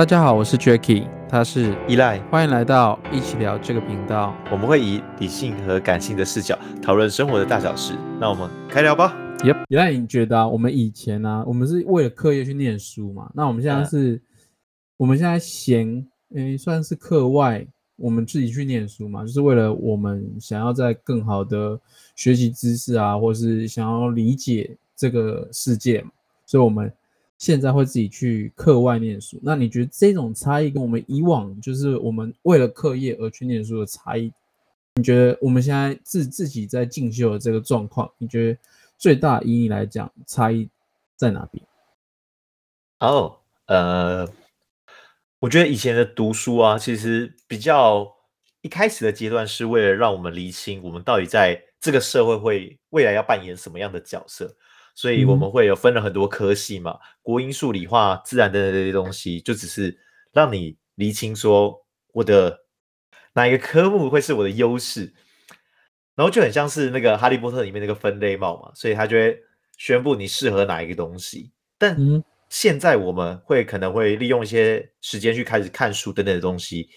[0.00, 4.34] 大家好，我是 Jacky，他是依赖，欢迎来到一起聊这个频道。
[4.50, 7.92] 我们会以理性和感性的视角讨论生活的大小事。
[8.18, 9.14] 那我们开聊吧。
[9.44, 13.30] 耶，依赖，你觉得啊，我们以前呢，我们是为了课业去念书嘛？
[13.34, 14.18] 那我们现在是，
[14.96, 19.20] 我们现在闲，诶，算是课外，我们自己去念书嘛？
[19.26, 21.78] 就是为了我们想要在更好的
[22.16, 26.10] 学习知识啊，或是想要理解这个世界嘛？
[26.46, 26.90] 所以我们。
[27.40, 34.30] 现在会自己去课外念书，那你觉得这种差异跟我们以往就是我们为了课业而去念书的差异，
[34.96, 38.58] 你觉得我们现在自自己在进修的这个状况，你觉得
[38.98, 40.68] 最大以你来讲差异
[41.16, 41.64] 在哪边？
[42.98, 44.28] 哦，呃，
[45.38, 48.06] 我觉得以前的读书啊，其实比较
[48.60, 54.54] 一开始的阶段是为了让我们厘清我们到底在这个社会会未来要扮演什么样的角色。
[54.94, 59.98] 所以我们会有分了很多科系嘛，国英数理化自然等等这些东西，就只是
[60.32, 62.66] 让你厘清说我的
[63.32, 65.14] 哪一个科目会是我的优势，
[66.14, 69.38] 然后就很像是那个哈利波特里面那个分类帽嘛，所以他就会
[69.78, 71.50] 宣布你适合哪一个东西。
[71.78, 71.96] 但
[72.50, 76.90] 现在我们会可能会利用一些时间去开始看书等等的东西，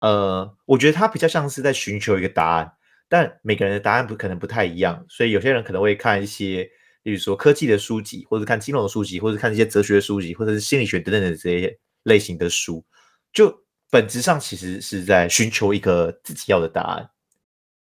[0.00, 2.72] 呃，我觉得它比较像是在寻求一个答案，
[3.08, 6.70] 但每个人的答案不可能不太一样，所以有些人可能会看一些。
[7.02, 12.84] 例如说科技的书籍，或者看金融的书籍，或者看一些哲学的书籍，或者是心理学等等的这些类型的书，
[13.32, 17.10] 就本质上其实是在寻求一个自己要的答案。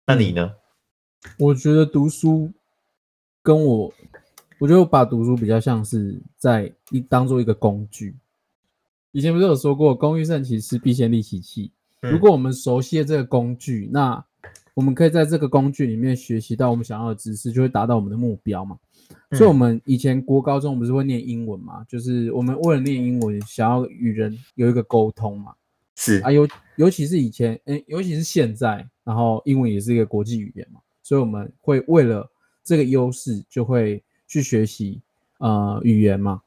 [0.05, 0.53] 那你呢？
[1.39, 2.51] 我觉得读书
[3.41, 3.93] 跟我，
[4.59, 8.15] 我觉得我把读书比较像是在一当做一个工具。
[9.11, 11.71] 以前不是有说过“工欲善其事，必先利其器”。
[12.01, 14.23] 如果我们熟悉了这个工具，那
[14.75, 18.77] 我们可以在这个工具里面学习到我们想要的知识，就会达到我们的目标嘛。
[19.31, 21.83] 所以，我们以前国高中不是会念英文嘛？
[21.87, 25.53] 就是我们为了念英文，想要与人有一个沟通嘛。
[25.95, 32.29] 是啊，尤尤其是以前，哎，尤其是现在，然后英文也是一个国际语言嘛，所以我们会为了
[32.65, 34.99] 这个优势，就会去学习
[35.37, 36.41] 呃语言嘛，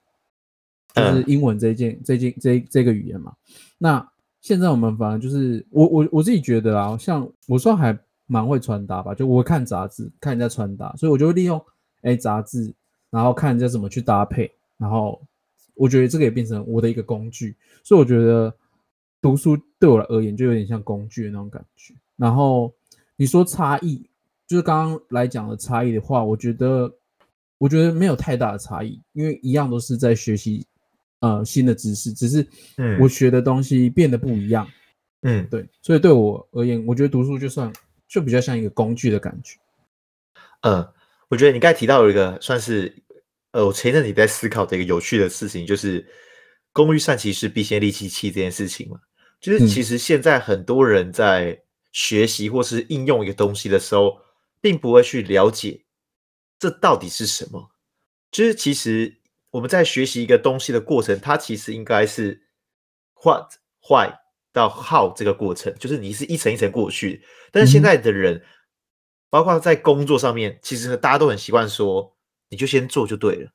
[0.95, 3.33] 就是英文这件、这件、这这个语言嘛。
[3.79, 4.07] 那
[4.43, 7.99] 现在我们反而就是我我我自己觉得啊，像我算还
[8.29, 11.61] 蛮会穿搭吧，就我会看杂志，看人家穿搭，所以我就会利用。
[12.03, 12.73] 哎，杂志，
[13.11, 15.21] 然后看人家怎么去搭配，然后
[15.75, 18.55] 我觉得这个也变成我的一个工具，所以我觉得
[19.21, 21.93] 读书对我而言就有点像工具的那种感觉。
[22.17, 22.73] 然后
[23.17, 24.09] 你说差异，
[24.47, 26.89] 就是刚刚来讲的差异的话，我觉得
[27.59, 30.65] 我觉得没有太大的差异，因为一样都是在学习
[31.19, 32.47] 呃新的知识，只是
[33.01, 34.65] 我学的东西变得不一样。
[35.23, 37.73] 嗯，对，所以对我而言，我觉得读书就算
[38.09, 39.59] 就比较像一个工具的感觉。
[40.63, 40.93] 嗯。
[41.31, 42.91] 我觉得你刚才提到有一个算是，
[43.51, 46.03] 呃，我前一阵子在思考的一个有趣的事情，就是
[46.73, 48.99] “工欲善其事，必先利其器”这件事情嘛。
[49.39, 51.61] 就是其实现在很多人在
[51.93, 54.23] 学习或是应用一个东西的时候，
[54.59, 55.85] 并不会去了解
[56.59, 57.71] 这到底是什么。
[58.33, 59.19] 就是其实
[59.51, 62.43] 我们在学习一个东西的过程，它其实应该是
[63.23, 63.53] what、
[63.87, 64.15] why
[64.59, 67.23] 到 how 这个过程，就是你是一层一层过去。
[67.53, 68.43] 但是现在的人。
[69.31, 72.17] 包括在工作上面，其实大家都很习惯说，
[72.49, 73.51] 你就先做就对了，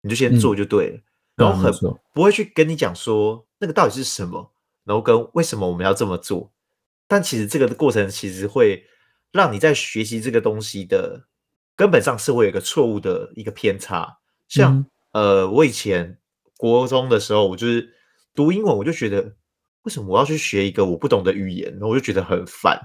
[0.00, 0.98] 你就先做就对了，
[1.36, 1.72] 然后很
[2.12, 4.52] 不会去跟你讲说那个到底是什么，
[4.82, 6.52] 然后跟为什么我们要这么做。
[7.06, 8.82] 但其实这个过程其实会
[9.30, 11.28] 让你在学习这个东西的
[11.76, 14.18] 根本上是会有一个错误的一个偏差。
[14.48, 16.18] 像呃，我以前
[16.56, 17.94] 国中的时候，我就是
[18.34, 19.36] 读英文，我就觉得
[19.84, 22.78] 为什么我要去学一个我不懂的语言，然后我就觉得很烦。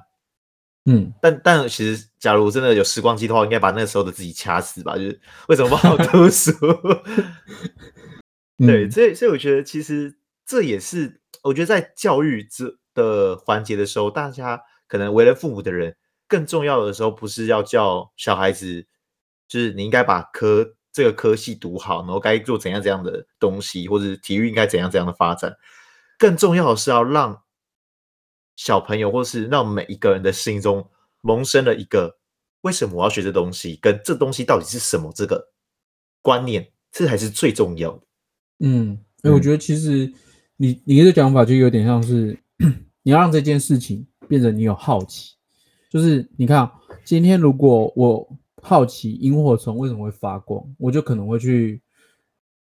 [0.85, 4.95] 嗯，但但其实，假如真的有时光机的话，应该把那时候的自己掐死吧？
[4.95, 6.51] 就是为什么不好读书？
[8.57, 15.95] 对，所以所以我觉得，其实这也是我觉得在教育这的环节的时候，大家可能为人父母的人，
[16.27, 18.85] 更重要的时候，不是要叫小孩子，
[19.47, 25.53] 就是你应该把科这个科系读好，然后该做怎样怎样的东西，或者体育应该怎样怎样的发展，
[26.19, 27.41] 更重要的是要让。
[28.61, 30.85] 小朋友，或是让每一个人的心中
[31.21, 32.17] 萌生了一个
[32.59, 35.53] 为什么我要学这东西，跟这东西到底是什么这个
[36.21, 38.01] 观念，这才是最重要的。
[38.59, 40.13] 嗯，哎，我觉得其实
[40.57, 42.37] 你你的讲法就有点像是
[43.01, 45.35] 你要让这件事情变成你有好奇，
[45.89, 46.69] 就是你看
[47.05, 51.81] 今天如果我好奇萤火虫为什么会发光，我就可能会去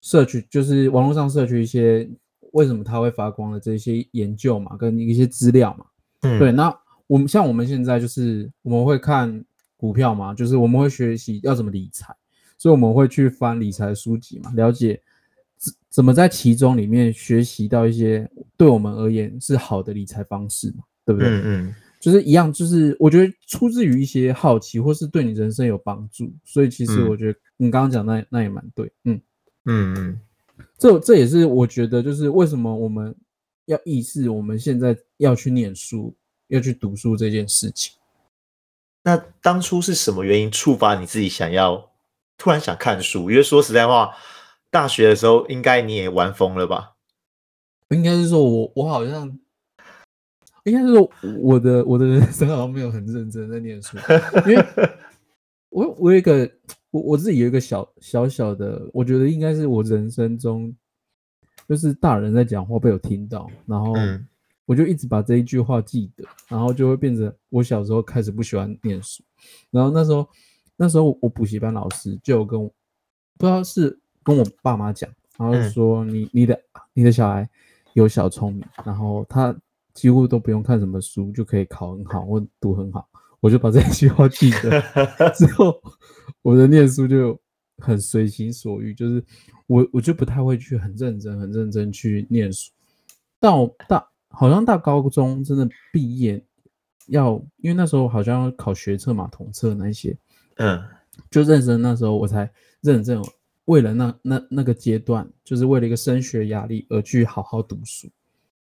[0.00, 2.08] 摄取，就是网络上摄取一些。
[2.53, 5.87] 为什么它会发光的这些研究嘛，跟一些资料嘛，
[6.23, 6.53] 嗯，对。
[6.53, 6.75] 那
[7.06, 9.45] 我们像我们现在就是我们会看
[9.77, 12.15] 股票嘛，就是我们会学习要怎么理财，
[12.59, 15.00] 所以我们会去翻理财书籍嘛，了解
[15.56, 21.29] 怎怎么在其中里面学习到一些对我们而言是好的理财方式嘛，对不对？
[21.29, 27.09] 嗯嗯，就是一样，就是我觉得出自于一些好奇，或是对你人生有帮助，所以其实嗯。
[27.09, 29.21] 我觉得你刚刚讲那那也蛮对，嗯，
[29.65, 30.21] 嗯嗯，
[30.78, 33.14] 这这也是我觉得就是为什么我们
[33.66, 36.14] 要意识我们现在要去念书，
[36.46, 37.98] 要去读书这件事情。
[39.02, 41.90] 那当初是什么原因触发你自己想要
[42.36, 43.30] 突然想看书？
[43.30, 44.14] 因为说实在话，
[44.70, 46.94] 大学的时候应该你也玩疯了吧？
[47.88, 49.38] 应该是说我我好像，
[50.64, 51.10] 应该是说
[51.40, 53.96] 我的我的人生好像没有很认真在念书，
[54.46, 54.69] 因为
[55.70, 56.50] 我我有一个
[56.90, 60.75] 我我自己有一个小小小的，我觉得应该是我人生中，
[61.69, 64.26] 就是大人在讲话被我听到，然后嗯
[64.64, 69.23] 我就一直把这一句话记得，然后就会变成我小时候开始不喜欢念书，
[69.70, 70.29] 然后那时候
[70.76, 72.69] 那时候我补习班老师就有跟我
[73.38, 76.61] 不知道是跟我爸妈讲，然后说你你的
[76.93, 77.49] 你的小孩
[77.94, 79.56] 有小聪明，然后他
[79.94, 83.08] 几乎都不用看什么书就可以考很好或读很好，
[83.40, 84.81] 我就把这句话记得。
[85.35, 85.81] 之后
[86.43, 87.38] 我的念书就
[87.79, 89.25] 很随心所欲，就是
[89.67, 92.73] 我我就不太会去很认真、很认真去念书。
[93.40, 96.44] 到大好像大高中真的毕业
[97.06, 100.17] 要，因为那时候好像要考学测嘛、统测那一些，
[100.56, 100.82] 嗯
[101.31, 102.50] 就认真那时候我才
[102.81, 103.23] 认真
[103.67, 108.08] 为了那那那个阶段，就是为了一个升学压力而去好好读书，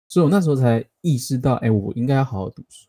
[0.08, 2.88] 所以我那时候才意识到，哎，我应该要好好读书。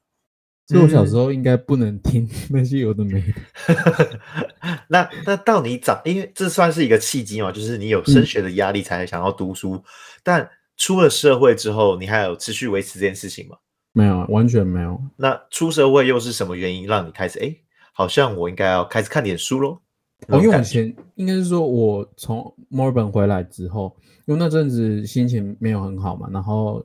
[0.68, 4.20] 所以我小时候应该不能听 那些有的没的。
[4.88, 9.82] 那那到你长，因为这算是一个契机嘛，就是你有升学的压力才想要读书，
[10.22, 13.56] 但出了社会之后，你还有持续维持这件事情吗？
[13.94, 15.00] 没有，完全没有。
[15.16, 17.38] 那出社会又是什么原因让你开始？
[17.40, 17.56] 哎，
[17.94, 19.80] 好像我应该要开始看点书喽。
[20.26, 26.84] 那哦，因为我种感觉前应该是说，我从墨尔本回来之后，因为那阵子心情没有很好嘛，然后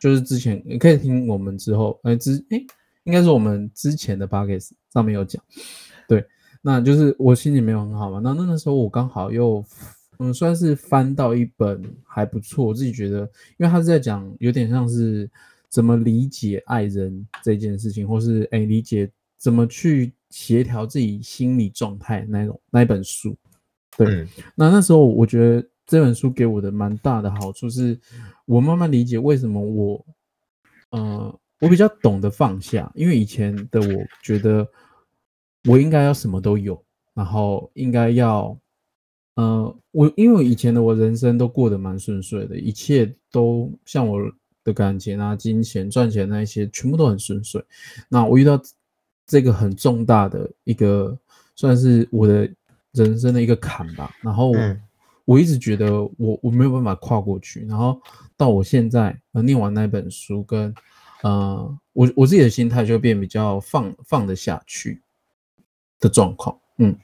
[0.00, 2.66] 就是之前你可以听我们之后，呃，之诶，
[3.08, 5.42] 应该是我们之前的 p o c a s 上面有讲，
[6.06, 6.22] 对，
[6.60, 9.64] 那就是我心情没有很好嘛，那那个时候我刚好又
[10.18, 13.20] 嗯，算是翻到一本还不错，我自己觉得，
[13.56, 15.28] 因为他是在讲有点像是
[15.70, 23.34] 怎么理解爱人这件事情，或是诶理解怎么去协调自己心理状态那种那一本书。
[23.96, 27.98] 对，嗯那那时候我觉得这本书给我的蛮大的好处是，
[28.44, 30.04] 我慢慢理解为什么我，
[30.90, 34.66] 呃，我比较懂得放下，因为以前的我觉得
[35.64, 36.80] 我应该要什么都有，
[37.14, 38.56] 然后应该要，
[39.34, 44.20] 呃，我因为以前的我人生都过得蛮顺遂的，一切都像我
[44.62, 47.64] 的感情啊、金钱、赚钱那一些，全部都很顺遂。
[48.08, 48.60] 那我遇到
[49.26, 51.18] 这个很重大的一个，
[51.56, 52.48] 算是我的
[52.92, 54.14] 人生的一个坎吧。
[54.22, 54.52] 然后
[55.24, 58.00] 我一直觉得我我没有办法跨过去，然后
[58.36, 60.72] 到我现在呃念完那本书跟
[61.22, 65.02] 呃我我自己的心态就变比较放放得下去
[65.98, 66.58] 的状况。
[66.78, 66.96] 嗯，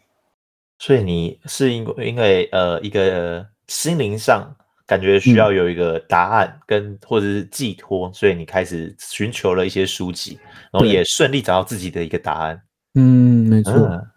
[0.78, 4.55] 所以你是因为因为呃一个心灵上
[4.87, 10.38] 感觉需要有一个答案跟或者是寄托，所以你开始寻求了一些书籍，
[10.70, 12.62] 然后也顺利找到自己的一个答案。
[12.94, 14.10] 嗯，没错，嗯，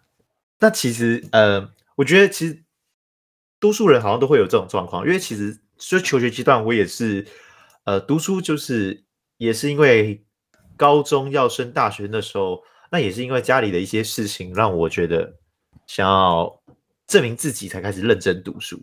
[0.60, 2.62] 那其实呃，我觉得其实
[3.58, 7.26] 多数人好像都会有这种状况，因为其实就求学阶段，我也是
[7.84, 9.04] 呃读书，就是
[9.38, 10.22] 也是因为
[10.76, 12.60] 高中要升大学那时候，
[12.92, 15.32] 那也是因为家里的一些事情，让我觉得
[15.86, 16.60] 想要
[17.06, 18.78] 证明自己，才开始认真读书。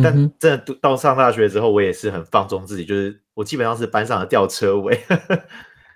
[0.00, 4.98] 但真的读到上大学之后，我也是很放纵自己，就是我基本上是班上的吊车尾。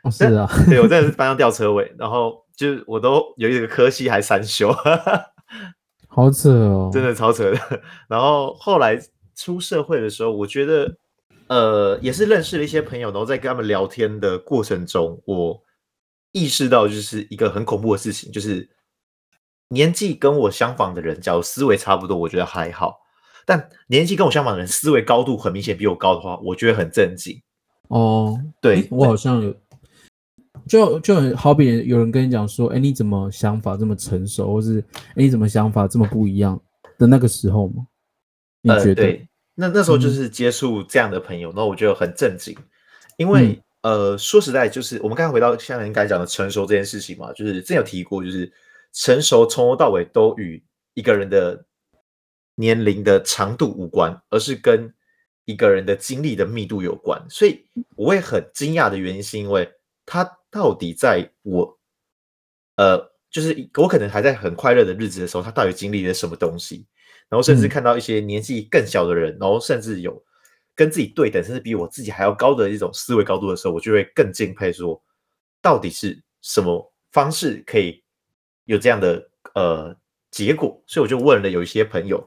[0.03, 4.75] 哦是啊，对我真的是班上吊车尾，然后就是我都有一个科系还三修，
[6.09, 7.83] 好扯哦，真的超扯的。
[8.09, 8.99] 然后后来
[9.37, 10.93] 出社会的时候，我觉得
[11.53, 15.63] 呃也是认识了一些朋友，然后在跟他们聊天的过程中，我
[16.33, 18.71] 意识到就是一个很恐怖的事情，就是
[19.69, 23.01] 年纪跟我相仿的人，假如思维差不多，我觉得还好。
[23.45, 27.39] 但年纪跟我相仿的人，思维高度很明显比我高的话，我觉得很震惊。
[27.89, 29.55] 哦，对我好像有，
[30.67, 34.79] 就就很好比有人跟你讲说，哎，你怎么想法这么成熟，或是
[35.09, 36.59] 哎你怎么想法这么不一样
[36.97, 37.87] 的那个时候吗？
[38.63, 39.03] 你呃，觉得？
[39.03, 42.57] 对，那那时候就嗯是接触这样的朋友，然后我觉得很震惊，
[43.17, 48.51] 因为、呃，说实在，就是我们刚才回到像您刚才讲的成熟这件事情嘛，就是之前有提过，就是
[48.93, 50.63] 成熟从头到尾都与
[50.95, 51.65] 一个人的
[52.55, 54.93] 年龄的长度无关，而是跟
[55.45, 57.21] 一个人的经历的密度有关。
[57.29, 57.65] 所以
[57.97, 59.71] 我会很惊讶的原因，是因为
[60.07, 61.79] 他到底在我
[62.77, 62.99] 呃，
[63.31, 66.87] 就是我可能还在很快乐的日子的时候，他到底经历了什么东西？
[67.33, 70.23] 然后甚至嗯看到一些年纪更小的人，然后甚至有
[70.75, 75.03] 跟自己对等，甚至比我自己还要高的一种思维高度的时候，我就会更敬佩，说
[75.63, 78.05] 到底是什么方式可以
[78.67, 79.97] 有这样的呃
[80.31, 80.79] 结果？
[80.87, 82.19] 所以我就问了有一些朋友，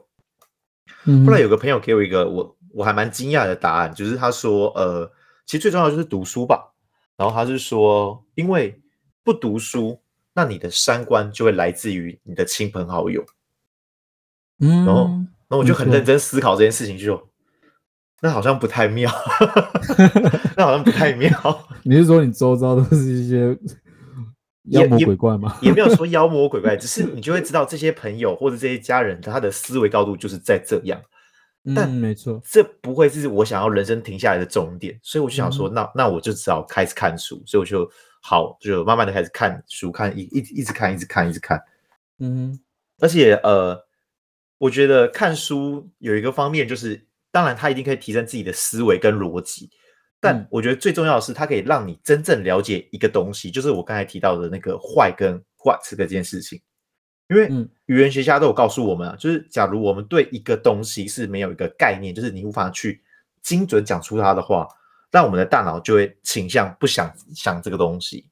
[1.24, 5.08] 后来有个朋友给我一个我我还蛮惊讶的答案，就是他说，呃，
[5.44, 6.74] 其实最重要就是读书吧。
[7.16, 8.82] 然后他是说，因为
[9.22, 10.02] 不读书，
[10.34, 13.24] 那你的三观就会来自于你的亲朋好友。
[14.60, 15.10] 嗯，然后，
[15.50, 17.28] 那我就很认真思考这件事情，就
[18.22, 19.10] 那好像不太妙，
[20.56, 21.30] 那好像不太妙。
[21.84, 23.56] 你是说你周遭都是一些
[24.70, 25.58] 妖魔鬼怪吗？
[25.60, 31.00] 也没有说妖魔鬼怪，只是你就会知道这些朋友或者这些家人，他的思维高度就是在这样。
[31.74, 37.88] 但没错，这不会是我想要人生停下来的终点，所以我就想说，那那我就只好开始看书，所以我就
[38.22, 41.60] 好就慢慢的开始看书，看一一一直看，一直看，一直看。
[42.20, 42.56] 嗯，
[43.00, 43.76] 而且呃，
[44.58, 49.70] 我觉得看书有一个方面就是，当然它一定可以提升自己的思维跟逻辑，
[50.20, 55.34] 但我觉得最重要的是，它可以让你真正了解一个东西，就是我刚才提到的那个坏跟
[55.64, 56.60] what 这件事情。
[57.28, 57.48] 因为
[57.86, 63.02] 语言学家都有告诉我们啊，就是假如我们对一个东西是没有一个概念，就是你无法去
[63.42, 64.68] 精准讲出它的话，
[65.10, 68.30] 那我们的大脑就会倾向不想想这个东西。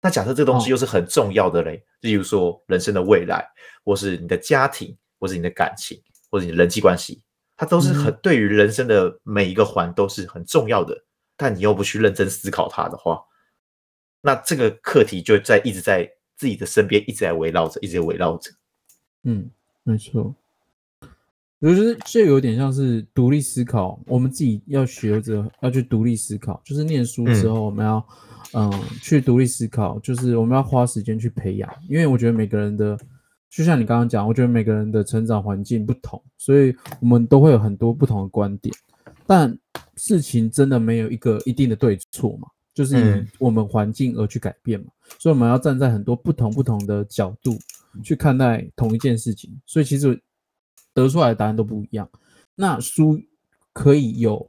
[0.00, 3.44] 那假设这个东西又是很重要的嘞，例如说人生的未来，
[3.84, 7.22] 或是你的家庭，或是你的感情，或者你的人际关系，
[7.56, 11.04] 它都是很对于人生的每一个环都是很重要的。
[11.36, 13.20] 但你又不去认真思考它的话，
[14.20, 16.10] 那这个课题就在一直在。
[16.38, 18.48] 自己的身边一直在围绕着，一直围绕着。
[19.24, 19.50] 嗯，
[19.82, 20.32] 没错。
[21.58, 26.62] 我觉得这有点像是独立思考，我们自己要学着要去独立思考。
[26.64, 28.06] 就是念书之后，我们要
[28.52, 28.72] 嗯
[29.02, 31.68] 去独立思考，就是我们要花时间去培养。
[31.88, 32.96] 因为我觉得每个人的，
[33.58, 38.72] 就像你刚刚讲，我觉得每个人的成长环境不同，所以我们都会有很多不同的观点。
[39.26, 39.58] 但
[39.96, 42.46] 事情真的没有一个一定的对错嘛？
[42.72, 44.86] 就是我们环境而去改变嘛，
[45.18, 47.58] 所以我们要站在很多不同不同的角度
[48.04, 50.22] 去看待同一件事情，所以其实
[50.94, 52.08] 得出来的答案都不一样。
[52.54, 53.20] 那书
[53.72, 54.48] 可以有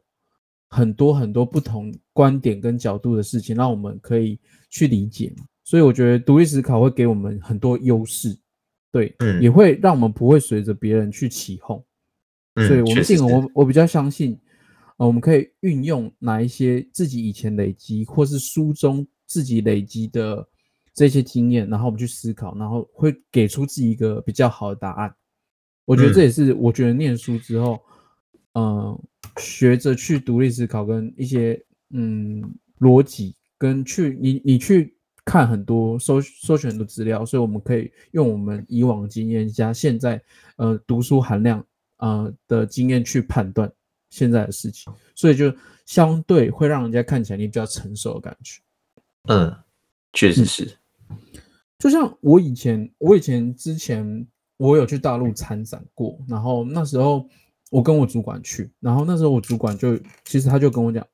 [0.68, 4.40] 很多很多不同观点跟角度的事情，让我们可以
[4.70, 5.46] 去理解嘛。
[5.64, 8.38] 所以我觉得独立思考会给我们很多优势，
[8.92, 11.84] 对，也会让我们不会随着别人去起哄。
[12.68, 14.40] 所以我们信我我比较相信。
[14.98, 20.46] 呃我们可以运用哪一些自己以前累积，或是书中自己累积的
[20.94, 25.16] 这些经验，然后我们去思考，然后会给出自己一个比较好的答案。
[25.86, 27.82] 我觉得这也是我觉得念书之后，
[28.56, 29.02] 嗯，
[29.38, 31.58] 学着去独立思考，跟一些
[31.92, 32.44] 嗯
[32.80, 34.98] 逻辑，跟去你你去
[35.30, 40.20] 看很多搜搜寻很多资料，所以我们可以用我们以往经验加现在
[40.56, 41.64] 呃读书含量
[41.98, 43.72] 呃的经验去判断。
[44.12, 45.54] 现在的事情，所以就
[45.86, 48.60] 相对会让人家看起来你比较成熟的感觉。
[49.28, 49.56] 嗯，
[50.14, 50.68] 确实是。
[51.78, 57.30] 就像我以前，我以前之前我有去大陆参展过，然后那时候
[57.70, 59.96] 我跟我主管去，然后那时候我主管就
[60.26, 61.06] 其实他就跟我讲，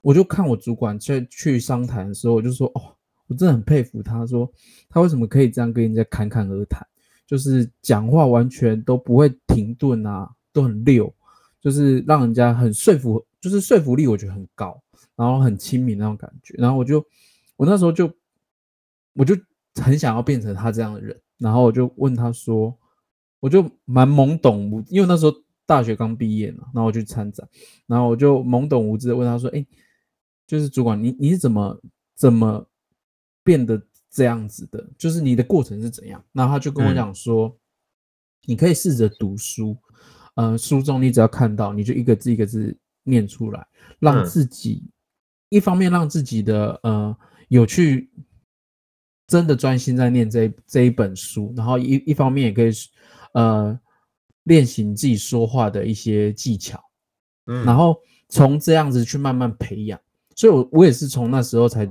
[0.00, 2.94] 我就看我主管在去商谈的时候，我就说哦，
[3.28, 4.50] 我真的很佩服他，说
[4.88, 6.84] 他为什么可以这样跟人家侃侃而谈，
[7.26, 11.14] 就是讲话完全都不会停顿啊，都很溜。
[11.60, 14.80] 就是让人家很说服，就是说服力我觉得很高，
[15.16, 16.54] 然后很亲民那种感觉。
[16.56, 17.04] 然后我就，
[17.56, 18.08] 我那时候就，
[19.14, 19.36] 我就
[19.74, 21.20] 很想要变成他这样的人。
[21.36, 22.72] 然后我就问他说，
[23.40, 25.34] 我就蛮懵懂，因为那时候
[25.66, 27.46] 大学刚毕业嘛，然后我去参展，
[27.88, 29.66] 然后我就懵懂无知的问他说，哎，
[30.46, 31.80] 就是主管，你你是怎么
[32.14, 32.64] 怎么
[33.48, 34.86] 变得这样子的？
[34.98, 36.22] 就是你的过程是怎样？
[36.34, 37.56] 然后他就跟我讲说，
[38.44, 39.74] 你可以试着读书。
[40.34, 43.66] 呃，书中你只要看到，你就一个字一个字念出来，
[44.00, 44.84] 让自己
[45.48, 47.16] 一方面让自己的呃
[47.48, 48.10] 有去
[49.28, 52.70] 真的专心在念这这一本书，然后一一方面也可以
[53.32, 53.80] 呃
[54.42, 56.78] 练习你自己说话的一些技巧，
[57.46, 59.98] 嗯，然后从这样子去慢慢培养。
[60.36, 61.84] 所以，我我也是从那时候才，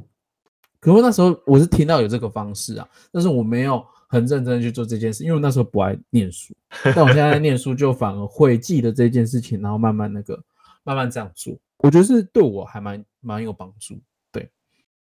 [0.93, 3.85] 可是那时候我是听到有这个方式啊，但是我没有。
[4.09, 6.55] 很认真去做这件事，因为那时候不爱念书，
[6.95, 10.41] 但我现在念书就反而会记得这件事情，然后慢慢那个
[10.85, 13.99] 慢慢这样做，我觉得是对我还蛮蛮有帮助。
[14.31, 14.49] 对，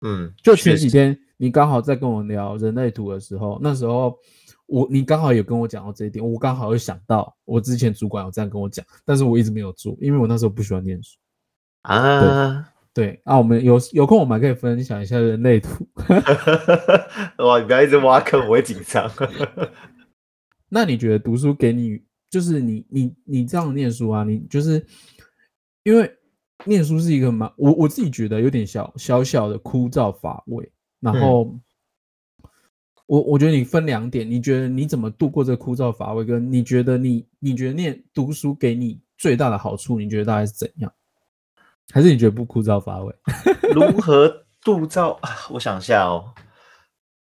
[0.02, 4.18] 嗯，就前几天你刚好在跟我聊人类图的时候，那时候
[4.66, 11.16] 我你刚好有跟我讲到这一点，我刚好又想到我之前主管有这样跟我讲，但是我一直没有做，因为我那时候不喜欢念书
[11.84, 12.74] 啊。
[12.96, 15.86] 对啊，我们有有空我们还可以分享一下人类图。
[17.44, 19.12] 哇，你不要一直挖坑，我会紧张。
[20.70, 24.24] 那你觉得读书给你，就是你你你这样念书啊？
[24.24, 24.82] 你就是
[25.84, 26.10] 因为
[26.64, 30.72] 念书是一个蛮我我自己觉得有点小小小的枯燥乏味。
[31.02, 31.54] 然后，
[33.08, 36.24] 我我觉得你分两点，你觉得你怎么度过这枯燥乏味？
[36.24, 40.90] 跟你觉得你你觉得念读书给你最大的好处，你觉得大概是怎样？
[41.94, 43.16] 还是你觉得不枯燥乏味？
[43.74, 45.30] 如何度造啊？
[45.52, 46.34] 我想一下哦，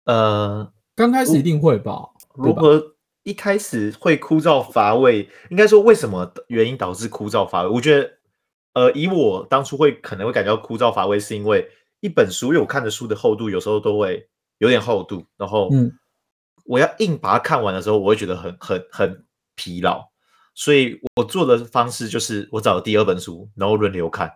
[0.05, 2.11] 呃，刚开始一定会吧？
[2.35, 5.29] 如何一开始会枯燥乏味？
[5.51, 7.69] 应该说为什么原因导致枯燥乏味？
[7.69, 8.11] 我觉得，
[8.75, 11.69] 呃，以我当初会可能会感觉到枯燥乏味，是因为
[12.01, 14.29] 一本书，因为我看的书的厚度有时候都会
[14.59, 15.93] 有点厚度，然后嗯
[16.65, 20.03] 我要硬把它看完的时候，我会觉得很很很疲劳，
[20.55, 24.33] 所以我做的方式就是我找第二本书，然后轮流看。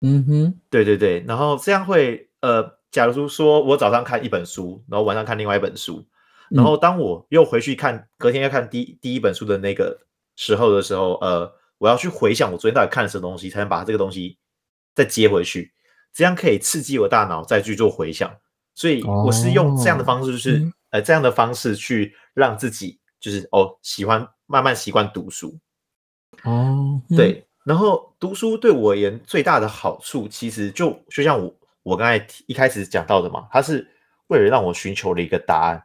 [0.00, 6.06] 嗯哼，对对对，然后这样会呃，假如说我早上看一本书，然后晚上看另外一本书，
[6.50, 9.98] 然后当我又回去看隔天要看第第一本书的那个
[10.36, 14.38] 时候的时候，呃，我要去回想我昨天到底看了什么东西，才能把这个东西
[14.94, 15.72] 再接回去，
[16.12, 18.34] 这样可以刺激我大脑再去做回想。
[18.74, 20.72] 所以我是用这样的方式，就是、嗯。
[20.90, 25.58] 呃这样的方式去让自己就是哦喜欢慢慢习惯读书。
[26.44, 33.86] 哦，嗯，对，然后读书对我而言最大的好处，其实就就像我我刚才一开始讲到的嘛，它是
[34.28, 35.84] 为了让我寻求了一个答案，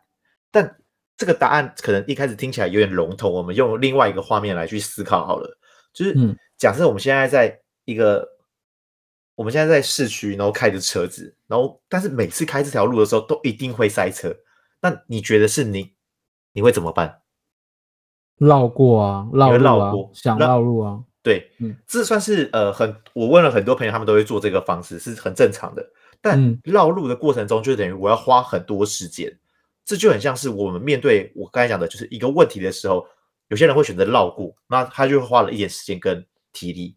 [0.50, 0.78] 但
[1.18, 5.58] 这个答案可能一开始听起来有点笼统，我们用另外一个画面来去思考好了，
[5.94, 6.34] 就是嗯。
[6.56, 8.26] 假设我们现在在一个
[9.36, 14.34] 我们现在在市区，然后开着车子，然后但是每次开这条路的时候都一定会塞车，
[14.82, 15.94] 那你觉得是你
[16.54, 17.22] 你会怎么办？
[18.38, 25.84] 绕过啊，绕会路啊绕，想那绕路啊，对，嗯这算是呃很，我问了很多朋友，他们都会做这个方式，是很正常的。
[26.22, 29.34] 但嗯绕路的过程中，就等于我要花很多时间，
[29.86, 33.08] 这就很像是我们面对我刚才讲的，就是一个问题的时候，
[33.48, 36.96] 有些人会选择绕过，那他就花了一点时间跟体力。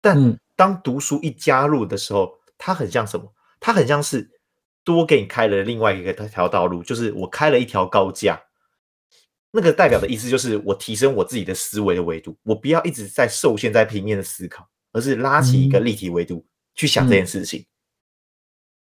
[0.00, 3.32] 但嗯当读书一加入的时候，它很像什么？
[3.58, 4.30] 它很像是
[4.84, 8.40] 多给你开了另外一个条道路，就是我开了一条高架。
[9.56, 17.64] 那个代表的意思就是我提升我自己的思维的维度，我不要一直在受限在平面的思考，而是拉起一个立体维度去想这件事情。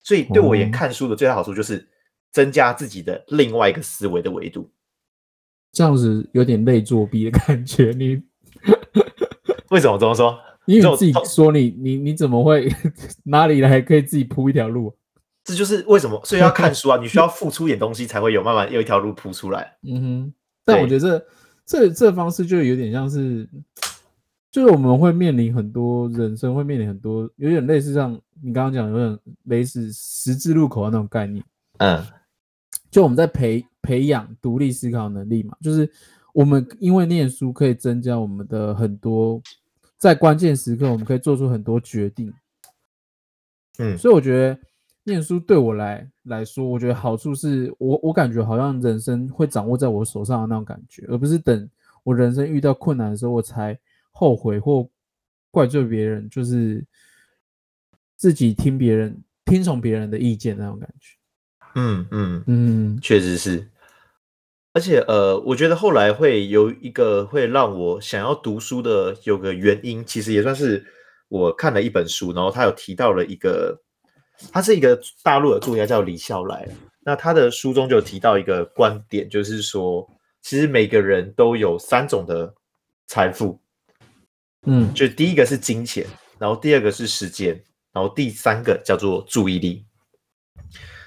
[0.02, 1.88] 所以对我而言，哦看书的最大好处就是
[2.32, 4.68] 增加自己的另外一个思维的维度。
[5.72, 7.92] 这样子有点累作弊的感觉。
[7.92, 8.20] 你
[9.70, 10.40] 为什么这么说？
[10.66, 12.68] 因为你自己说你你你怎么会
[13.26, 14.96] 哪里来可以自己铺一条路？
[15.44, 19.78] 这就是为什么，所以要看书啊，你需要付出一点东西，才会有慢慢有一条路铺出来。
[19.84, 20.34] 嗯哼，
[20.66, 21.26] 但我觉得这
[21.66, 23.48] 这这方式就有点像是，
[24.52, 31.44] 就是我们会面临很多人生会面临很多，有点类似像你刚刚讲，有点类似十字路口的那种概念。
[31.78, 32.04] 嗯。
[32.92, 35.90] 就我们在培培养独立思考能力嘛，就是
[36.32, 39.42] 我们因为念书可以增加我们的很多，
[39.98, 42.32] 在关键时刻我们可以做出很多决定，
[43.80, 43.98] 嗯。
[43.98, 44.60] 所以我觉得
[45.04, 51.70] 念书对我来来说，我觉得好处是我我感觉好像人生会掌握在我手上的那种感觉，而不是等
[52.04, 53.78] 我人生遇到困难的时候我才
[54.12, 54.88] 后悔或
[55.52, 56.86] 怪罪别人，就是
[58.16, 61.18] 自己听别人听从别人的意见那种感觉。
[61.76, 63.68] 嗯嗯，嗯确实是。
[64.76, 70.84] 而且呃，我觉得后来会有一个会让我想要读书的有个原因，其实也算是
[71.28, 73.80] 我看了一本书，然后他有提到了一个，
[74.52, 76.68] 他是一个大陆的作家叫李笑来，
[77.02, 80.08] 那他的书中就提到一个观点，就是说，
[80.42, 82.54] 其实每个人都有三种的
[83.08, 83.60] 财富，
[84.66, 86.06] 嗯就第一个是金钱，
[86.40, 89.86] 然后第二个是时间，然后第三个叫做注意力。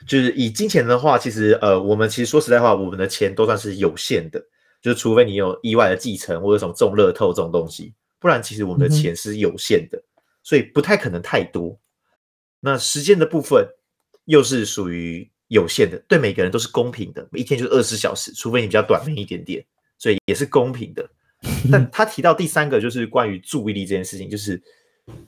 [0.07, 4.41] 就是以金钱的话，其实呃，我们其实说实在话，我们的钱都算是有限的，
[4.81, 10.01] 就是除非你有意外的继承或者什么中乐透这种东西，不然其实我们的钱是有限的，
[10.45, 11.77] 所以不太可能太多。
[12.67, 13.65] 那时间的部分
[14.25, 19.65] 又是属于有限的，对每个人都是公平的，每一天就是二十小时，除非你比较短命一点点，
[19.97, 21.09] 所以也是公平的。
[21.71, 24.61] 但他提到第三个就是关于注意力这件事情，就是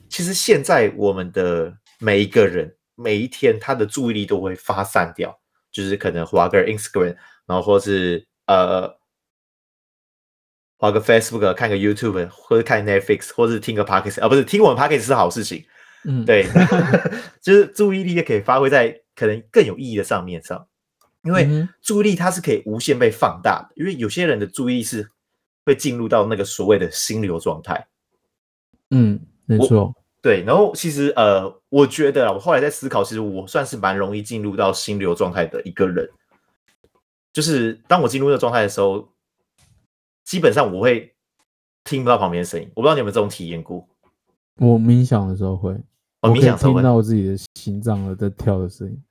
[0.09, 5.39] 其实现在我们的每一个人每一天他的注意力都会发散掉，
[5.71, 7.15] 就是可能滑个 Instagram，
[7.47, 8.89] 然后或是呃
[10.79, 15.65] 划个 Facebook，看个 YouTube，或者看 Netflix，或是听个 Podcast，啊不是听我们 Podcast 是好事情，
[16.11, 16.47] 嗯，对，
[17.43, 20.67] 就是注意力也可以发挥在可能更有意义的上面上，
[21.23, 25.11] 因为注意力它是可以无限被放大的，因为有些人的注意力是
[25.67, 27.87] 会进入到那个所谓的心流状态。
[28.89, 36.09] 嗯，没错，对，然后其实呃，我觉得啊，我后来在思考，其实我算是蛮容易进入到心流状态的一个人。
[37.35, 39.07] 就是当我进入那个状态的时候，
[40.25, 41.15] 基本上我会
[41.85, 42.67] 听不到旁边的声音。
[42.75, 43.87] 我不知道你有没有这种体验过？
[44.57, 45.81] 我冥想的时候会，哦，
[46.21, 49.03] 我可以听到我自己的心脏了在跳的声音。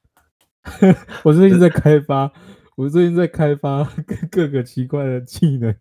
[1.24, 2.32] 我最近在开发，
[2.76, 5.74] 我最近在开发各各个奇怪的技能。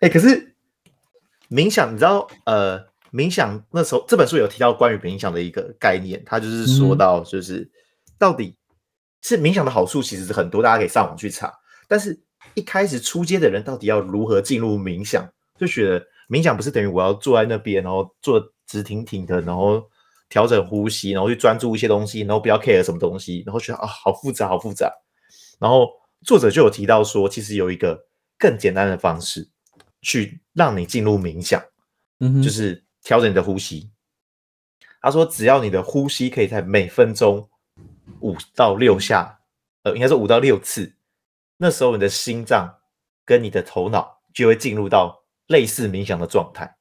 [0.00, 0.54] 哎、可是
[1.48, 7.68] 冥想，你知道，呃，冥想那时候这本书有提到关于冥想的一个概念，它就是说嗯到，就是、
[8.16, 8.54] 到底
[9.22, 11.52] 是冥想的好处其实是很多，大家可以上网去查。
[11.88, 12.20] 但是
[12.54, 15.28] 一开始出街的人到底要如何进入冥想？
[15.58, 19.82] 就觉得冥想不是等于我要坐在那边，然后坐直挺挺的，然后
[20.28, 24.92] 调整呼吸，然后去专注一些东西，然后不要 care 什么东西，然后觉得啊好复杂，好复杂。
[25.58, 25.90] 然后
[26.24, 28.06] 作者就有提到说，其实有一个
[28.38, 29.50] 更简单的方式，
[30.02, 31.60] 去让你进入冥想，
[32.40, 33.90] 就是调整你的呼吸。
[35.02, 37.48] 他说，只要你的呼吸可以在每分钟
[38.20, 39.40] 五到六下，
[39.82, 40.94] 呃，应该是五到六次，
[41.56, 42.78] 那时候你的心脏
[43.24, 46.76] 跟你的头脑就会进入到类似冥想的状态。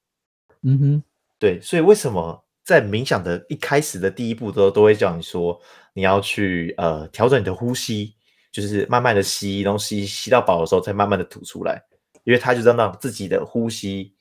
[0.61, 1.03] 嗯哼，
[1.39, 5.59] 对，所以为什么在冥想的一开始的第一步都都会叫你说
[5.93, 8.13] 你要去呃调整你的呼吸，
[8.51, 11.81] 就是慢慢的吸，然后吸吸到饱的时候再慢慢的吐出来，
[12.25, 14.13] 因为它就是要让自己的呼吸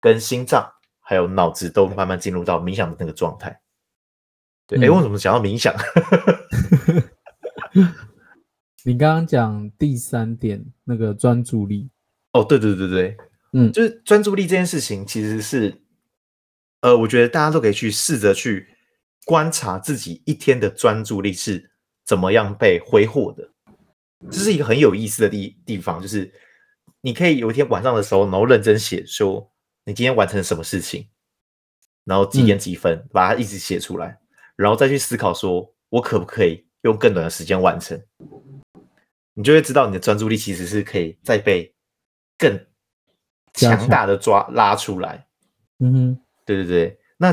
[0.00, 3.60] 跟心脏还有脑子都慢慢进入到冥想的那个状态。
[4.66, 4.94] 对，哎、嗯。
[4.94, 5.74] 为什么讲到冥想？
[8.84, 11.90] 你刚刚讲第三点那个专注力，
[12.32, 13.16] 哦，对对对对，
[13.52, 13.72] 嗯。
[13.72, 15.81] 就是专注力这件事情，其实是，
[16.82, 18.68] 呃，我觉得大家都可以去试着去
[19.24, 21.70] 观察自己一天的专注力是
[22.04, 23.48] 怎么样被挥霍的。
[24.30, 26.32] 这是一个很有意思的地地方，就是
[27.00, 29.50] 你可以有一天晚上的时候，然后认真写说
[29.84, 31.08] 你今天完成了什么事情，
[32.04, 34.18] 然后几点几分、把它一直写出来，
[34.54, 38.00] 然后再去思考说我可不可以用更短的时间完成。
[39.34, 41.74] 你就会知道你的专注力其实是可以再被
[42.36, 42.66] 更
[43.54, 45.26] 强大的抓拉出来。
[45.78, 47.32] 嗯哼，对对对，那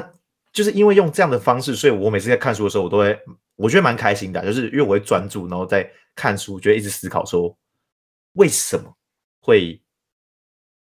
[0.52, 3.18] 就是因为用这样的方式，所以我每次在看书的时候，我都会
[3.56, 7.56] 我觉得蛮开心的，就是因为我会专注，然后在看书，就会一直思考说
[8.34, 8.96] 为什么
[9.42, 9.82] 会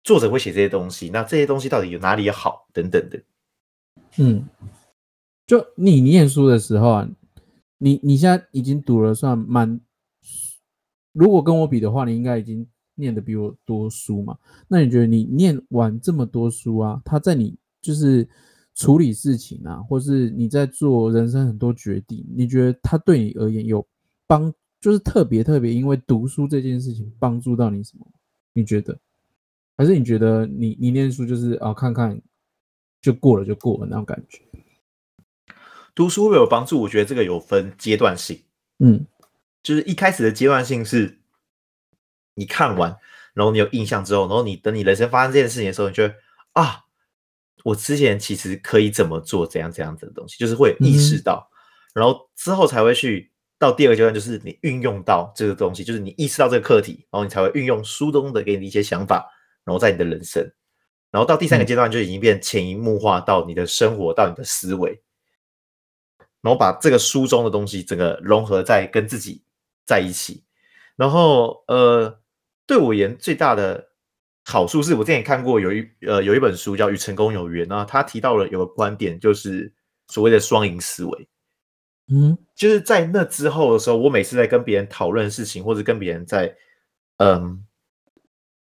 [0.03, 3.21] 作者会写这些东西，那这些东西到底有哪里好等等的。
[4.17, 4.47] 嗯，
[5.45, 7.09] 就你念书的时候啊，
[7.77, 9.79] 你你现在已经读了算蛮，
[11.11, 14.37] 如果跟我比的话，你应该已经念的比我多书嘛。
[14.67, 18.27] 那你觉得你念完这么多书啊，它在你就是
[18.75, 23.85] 处理事情啊，或是你在做人生很多决定，你觉得它对你而言有
[24.25, 28.05] 帮，就是特别特别，因为读书这件事情帮助到你什么？
[28.53, 28.97] 你觉得？
[29.75, 32.19] 还是你觉得你你念书就是啊看看
[32.99, 34.41] 就过了就过了那种感觉？
[35.93, 36.81] 读书会不会有帮助？
[36.81, 38.41] 我觉得这个有分阶段性，
[38.79, 39.05] 嗯
[39.61, 41.19] 就是一开始的阶段性是，
[42.33, 42.97] 你看完，
[43.35, 46.15] 然后你有印象之后，然后你等你人生发生这件事情的时候，你觉得
[46.53, 46.85] 啊，
[47.67, 51.45] 我之前其实可以怎么做，怎样怎样子的东西，就是会意识到，
[51.93, 59.29] 然后之后才会去到第二个阶段，就是你运用到这个东西，就是你意识到这个课题，然后你才会运用书中的给你的一些想法，
[59.65, 60.49] 然后在你的人生，
[61.11, 65.01] 然后到第三个阶段就已经变潜移默化到你的生活，到你的思维。
[66.41, 69.43] 然后把这个书中的东西整个融合在跟自己
[69.85, 70.41] 在一起。
[70.95, 72.21] 然后呃，
[72.65, 73.86] 对我而言最大的
[74.49, 79.69] 好处是我之前看过有一呃有一本书叫《与成功有约》，那他提到了有个观点，就是
[80.07, 81.27] 所谓的双赢思维。
[82.09, 86.55] 嗯就是在那之后的时候，我每次在跟别人讨论事情，或者跟别人在
[87.17, 87.61] 嗯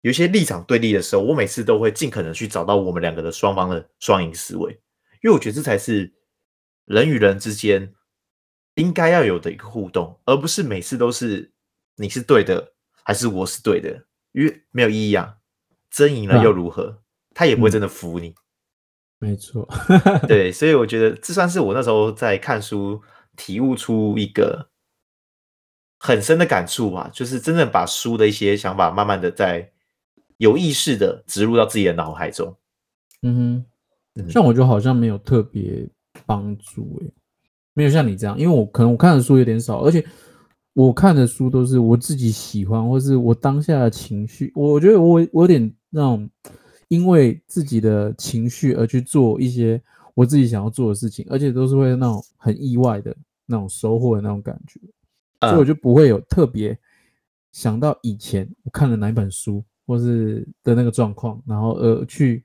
[0.00, 4.72] 有一些立场对立的时候，我每次都会尽可能去找到我们两个的双方的双赢思维，
[5.22, 6.10] 因为我觉得这才是
[6.86, 7.92] 人与人之间
[8.76, 11.52] 应该要有的一个互动，而不是每次都是
[11.96, 12.72] 你是对的
[13.04, 15.35] 还是我是对的，因为没有意义啊，
[15.96, 16.98] 争赢了又如何？
[17.34, 18.34] 他也不会嗯真的服你。
[19.18, 19.66] 没错，
[20.28, 23.00] 对，所以我觉得这算是我那时候在看书
[23.34, 24.68] 体悟出一个
[25.98, 29.72] 很深的感触吧，就是真正把书的一些想法，慢慢的在
[30.36, 32.54] 有意识的植入到自己的脑海中。
[33.22, 33.64] 嗯
[34.16, 35.88] 嗯哼，像我就好像没有特别
[36.26, 37.10] 帮助诶、
[37.72, 40.04] 没有像你这样，因为我可能我看的书有点少，而且
[40.74, 46.28] 我看的书都是我自己喜欢，或是我当下的情绪，我觉得我我有点那种
[46.88, 49.80] 因为自己的情绪而去做一些
[50.14, 54.80] 我自己想要做的事情，而且都是会那种很意外的那种收获的那种感觉。
[55.40, 56.76] 所以我嗯就不会有特别
[57.52, 62.44] 想到以前我看了哪一本书，或是的那个状况，然后呃去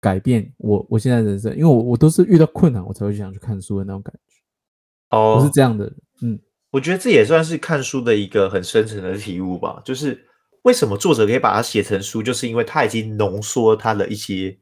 [0.00, 5.92] 改变我我现在人生，因为我我都是遇到困难我才会想去看书的那种感觉，哦我是哦，这样的，
[6.22, 6.38] 嗯
[6.70, 9.80] 我觉得这也算是看书的一个很深层的体悟吧。
[9.84, 10.24] 就是
[10.66, 14.58] 为什么作者可以把它写成书，就是因为他已经浓缩他的一些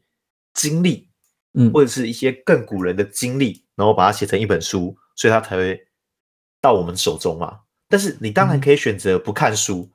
[0.53, 1.09] 经历，
[1.55, 5.81] 嗯或者是一些更古人的经历，然后把它写成一本书，所以他才会
[6.61, 7.61] 到我们手中嘛。
[7.89, 9.91] 但是你当然嗯可以选择不看书，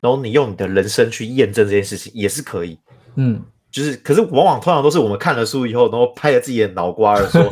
[0.00, 2.76] 然后你用你的人生去验证这件事情，也是可以。
[3.14, 3.40] 嗯，
[3.70, 7.48] 就是，可是往往通常都是我们看了书以后，然后拍了自己的脑瓜儿说，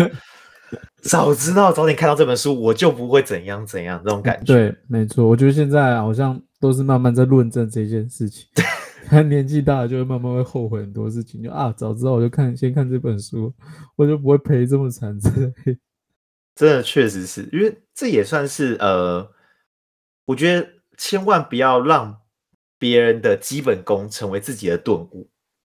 [1.05, 4.53] 早知道早点看到这本书，我就不会怎样怎样这种感觉。
[4.53, 8.47] 对，没错，我觉得现在好像都是慢慢在论证这件事情。
[9.11, 13.53] 他年纪大了，就会慢慢会后悔很多事情，就啊，早知道我就看先看这本书，
[13.97, 15.79] 我就不会赔这么惨之类。
[16.55, 19.29] 真的确实是因为这也算是呃，
[20.25, 22.17] 我觉得千万不要让
[22.79, 25.29] 别人的基本功成为自己的顿悟。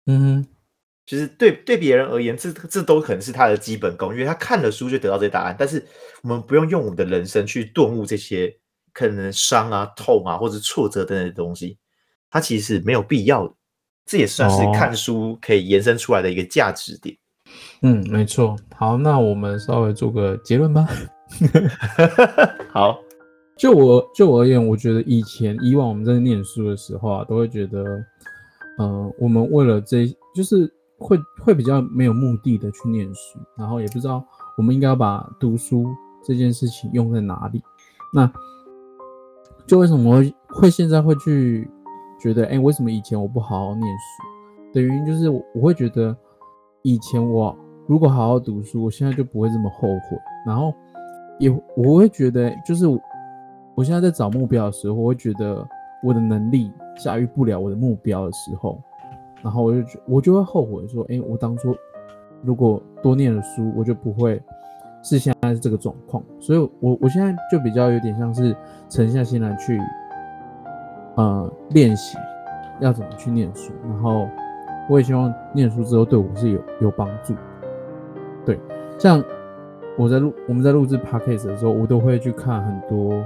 [0.07, 0.47] 嗯哼，
[1.05, 5.55] 就是对对别人而言，这这都可能是他的基本功，因为他看了书就得到这些答案。
[5.59, 5.85] 但是
[6.23, 8.59] 我们不用用我们的人生去顿悟这些
[8.93, 11.79] 可能伤啊、痛啊或者挫折等等的东西，
[12.31, 13.55] 它其实是没有必要的。
[14.07, 17.17] 这也算是哦看书可以延伸出来的一个价值点。
[17.83, 18.57] 嗯，没错。
[18.75, 20.89] 好，那我们稍微做个结论吧。
[22.73, 22.99] 好，
[23.57, 27.85] 就我就我而言，我觉得以前以往我们在念书的时候啊，都会觉得，
[28.79, 34.25] 呃，我们为了这，就是会会比较没有目的的去念书，然后也不知道
[34.57, 35.87] 我们应该要把读书
[36.25, 37.63] 这件事情用在哪里。
[38.13, 38.31] 那
[39.69, 41.71] 就为什么会会现在会去
[42.19, 44.73] 觉得，哎、为什么以前我不好好念书？
[44.73, 46.17] 的原因就是我我会觉得，
[46.83, 47.55] 以前我
[47.87, 50.73] 如果好好读书，我现在就不会这么后悔，然后
[51.39, 52.99] 也我会觉得，就是我
[53.75, 55.63] 我现在在找目标的时候，我会觉得
[56.03, 56.73] 我的能力
[57.05, 58.83] 驾驭不了我的目标的时候，
[59.43, 61.77] 然后我就我就会后悔说，哎、我当初
[62.43, 64.43] 如果多念了书，我就不会
[65.03, 66.23] 是现在是这个状况。
[66.39, 68.55] 所以我我现在就比较有点像是
[68.89, 69.81] 沉下心来去，
[71.17, 72.17] 呃，练习
[72.81, 74.29] 要怎么去念书，然后
[74.89, 77.35] 我也希望念书之后对我是有有帮助。
[78.45, 78.59] 对，
[78.99, 79.23] 像
[79.97, 83.23] 我在录我们在录制 podcast 的时候，我都会去看很多，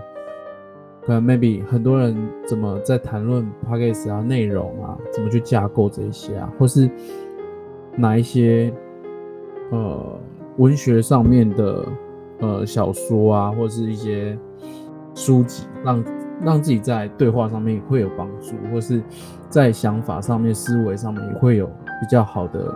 [1.05, 6.91] 可能 maybe 很多人怎么在谈论 podcast 啊内容啊，怎么去架构这一些啊，或是
[7.95, 8.73] 哪一些
[9.71, 10.19] 呃
[10.59, 11.85] 文学上面的
[12.41, 14.39] 呃小说啊，或者是一些
[15.15, 16.05] 书籍，让
[16.43, 19.03] 让自己在对话上面会有帮助，或是
[19.49, 22.75] 在想法上面、思维上面也会有比较好的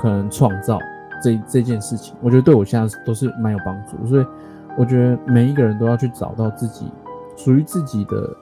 [0.00, 0.78] 可能创造
[1.22, 2.14] 这这件事情。
[2.20, 4.26] 我觉得对我现在都是蛮有帮助，所以
[4.76, 6.90] 我觉得每一个人都要去找到自己
[7.36, 8.36] 属于自己的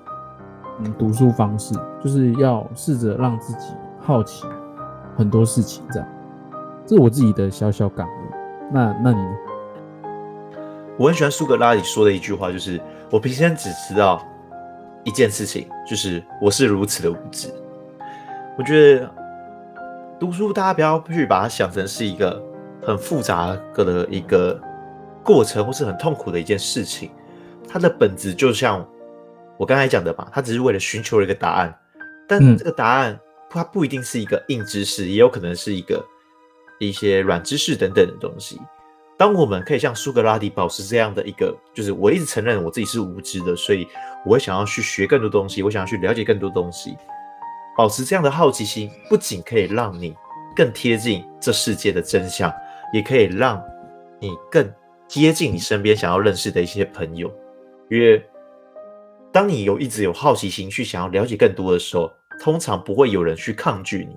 [0.80, 4.46] 嗯读书方式，就是要试着让自己好奇
[5.16, 6.08] 很多事情，这样。
[6.86, 8.21] 这是我自己的小小感悟。
[8.72, 9.36] 那那你呢？
[10.98, 12.80] 我很喜欢苏格拉底说的一句话，就是
[13.10, 14.26] 我平生只知道
[15.04, 17.48] 一件事情，就是我是如此的无知。
[18.58, 19.10] 我觉得
[20.20, 22.42] 读书，大家不要去把它想成是一个
[22.82, 24.60] 很复杂的一个
[25.24, 27.10] 过程，或是很痛苦的一件事情。
[27.66, 28.86] 它的本质就像
[29.56, 31.74] 我刚才讲的吧，它只是为了寻求一个答案，
[32.28, 36.04] 但嗯这个答案它不一定是一个硬知识，也有可能是一个
[36.86, 38.60] 一些软知识等等的东西。
[39.18, 43.86] 当我们可以像苏格拉底保持这样的一个，就是我一直承认我自己是无知的，所以
[44.26, 46.96] 我会想要去学更多东西，我想要去了解更多东西。
[47.76, 50.14] 保持这样的好奇心，不仅可以让你
[50.56, 52.52] 更贴近这世界的真相，
[52.92, 53.62] 也可以让
[54.18, 54.68] 你更
[55.06, 57.32] 接近你身边想要认识的一些朋友。
[57.88, 58.24] 因为
[59.30, 64.16] 当你有一直有好奇心去想要了解更多的时候，通常不会有人去抗拒你，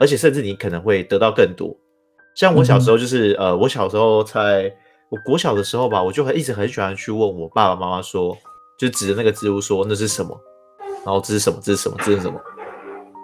[0.00, 1.76] 而且甚至你可能会得到更多。
[2.34, 4.72] 像我小时候就是、呃，我小时候在
[5.08, 8.36] 我国小的时候吧，我就很一直很喜欢去问我爸爸妈妈说，
[8.78, 10.36] 就指着那个植物说那是什么，
[11.04, 12.40] 然后这是什么，这是什么，这是什么。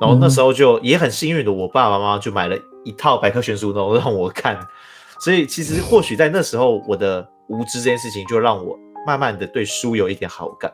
[0.00, 4.58] 然后那时候就也很幸运的，我爸爸妈妈就买了一套百科全书，然后让我看。
[5.18, 10.72] 所以其实或许在那时候，我的无知这件事情就让我慢慢的对书有一点好感。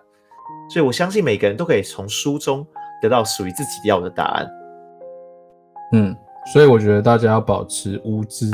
[0.71, 2.65] 所以我相信每个人都可以从书中
[3.03, 4.49] 得到属于自己要的答案。
[5.93, 6.17] 嗯，
[6.53, 8.51] 所以我觉得大家要保持无知。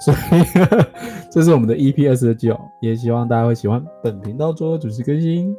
[0.00, 0.16] 所以
[1.28, 5.56] 这是我们的 EP 二十九，也希望大家会喜欢本频道做主持更新。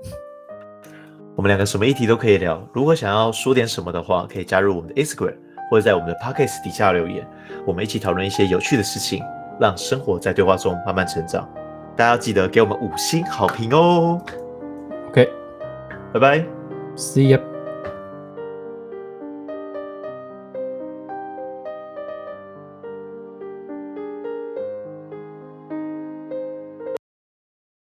[1.36, 2.62] 我们两个什么议题都可以聊。
[2.74, 5.36] 如果想要说点什么的话，可以加入我们的 Instagram，
[5.70, 7.28] 或者在我们的 Pocket 底下留言，
[7.66, 9.22] 我们一起讨论一些有趣的事情，
[9.60, 11.48] 让生活在对话中慢慢成长。
[11.96, 14.22] 大家要记得给我们五星好评哦
[15.10, 15.28] ！OK，See、
[16.14, 16.46] 拜拜。
[16.96, 17.59] ya。